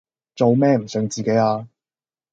[0.35, 1.67] 做咩唔信自己呀